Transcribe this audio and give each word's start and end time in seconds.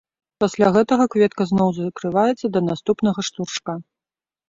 Пасля 0.43 0.69
гэтага 0.77 1.03
кветка 1.17 1.47
зноў 1.51 1.69
закрываецца 1.77 2.45
да 2.59 2.65
наступнага 2.73 3.19
штуршка. 3.33 3.81